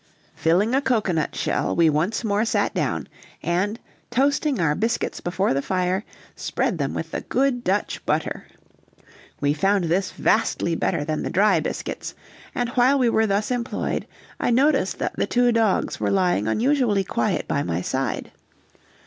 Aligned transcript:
Filling 0.33 0.73
a 0.73 0.81
cocoanut 0.81 1.35
shell, 1.35 1.75
we 1.75 1.87
once 1.87 2.23
more 2.23 2.43
sat 2.43 2.73
down, 2.73 3.07
and 3.43 3.79
toasting 4.09 4.59
our 4.59 4.73
biscuits 4.73 5.21
before 5.21 5.53
the 5.53 5.61
fire, 5.61 6.03
spread 6.35 6.79
them 6.79 6.95
with 6.95 7.11
the 7.11 7.21
good 7.21 7.63
Dutch 7.63 8.03
butter. 8.03 8.47
We 9.41 9.53
found 9.53 9.83
this 9.83 10.09
vastly 10.09 10.73
better 10.73 11.03
than 11.05 11.21
the 11.21 11.29
dry 11.29 11.59
biscuits, 11.59 12.15
and 12.55 12.69
while 12.69 12.97
we 12.97 13.09
were 13.11 13.27
thus 13.27 13.51
employed 13.51 14.07
I 14.39 14.49
noticed 14.49 14.97
that 14.97 15.13
the 15.17 15.27
two 15.27 15.51
dogs 15.51 15.99
were 15.99 16.09
lying 16.09 16.47
unusually 16.47 17.03
quiet 17.03 17.47
by 17.47 17.61
my 17.61 17.81
side. 17.81 18.31